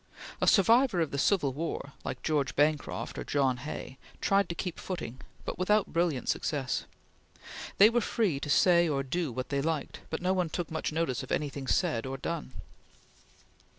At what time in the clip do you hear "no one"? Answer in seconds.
10.19-10.49